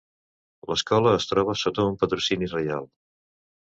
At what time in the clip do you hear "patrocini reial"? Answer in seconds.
2.03-2.95